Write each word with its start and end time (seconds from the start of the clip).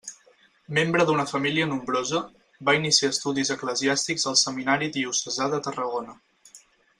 Membre 0.77 1.03
d'una 1.09 1.25
família 1.31 1.67
nombrosa, 1.73 2.21
va 2.69 2.75
iniciar 2.79 3.09
estudis 3.17 3.53
eclesiàstics 3.57 4.27
al 4.33 4.39
Seminari 4.45 4.91
Diocesà 4.97 5.51
de 5.53 5.61
Tarragona. 5.69 6.19